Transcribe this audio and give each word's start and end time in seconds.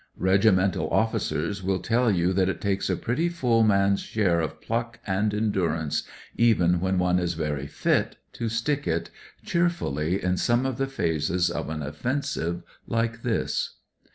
Regunental 0.19 0.91
officers 0.91 1.61
will 1.61 1.77
teU 1.77 2.09
you 2.09 2.33
that 2.33 2.49
it 2.49 2.59
takes 2.59 2.89
a 2.89 2.95
pretty 2.95 3.29
full 3.29 3.61
man's 3.61 3.99
share 3.99 4.39
of 4.39 4.59
pluck 4.59 4.97
and 5.05 5.31
endurance, 5.31 6.01
even 6.35 6.79
when 6.79 6.97
one 6.97 7.19
is 7.19 7.35
very 7.35 7.67
fit, 7.67 8.15
to 8.33 8.49
* 8.49 8.49
stick 8.49 8.87
it' 8.87 9.11
cheerfully 9.45 10.23
in 10.23 10.37
some 10.37 10.65
of 10.65 10.79
the 10.79 10.87
phases 10.87 11.51
of 11.51 11.69
an 11.69 11.83
offensive 11.83 12.63
Uke 12.89 13.21
this. 13.21 13.75